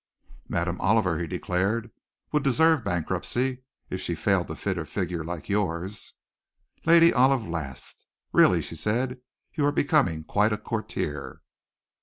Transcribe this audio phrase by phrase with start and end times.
[0.49, 1.91] "Madame Oliver," he declared,
[2.31, 3.61] "would deserve bankruptcy
[3.91, 6.15] if she failed to fit a figure like yours."
[6.87, 8.07] Lady Olive laughed.
[8.33, 9.21] "Really," she said,
[9.53, 11.43] "you are becoming quite a courtier."